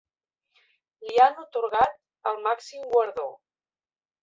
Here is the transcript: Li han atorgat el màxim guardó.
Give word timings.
Li 1.07 1.19
han 1.25 1.37
atorgat 1.43 1.95
el 2.33 2.41
màxim 2.49 2.91
guardó. 2.97 3.29